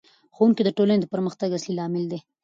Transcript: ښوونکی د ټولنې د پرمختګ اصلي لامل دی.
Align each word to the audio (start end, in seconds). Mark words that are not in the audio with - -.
ښوونکی 0.35 0.61
د 0.65 0.69
ټولنې 0.77 0.99
د 1.01 1.05
پرمختګ 1.13 1.49
اصلي 1.57 1.73
لامل 1.77 2.03
دی. 2.11 2.19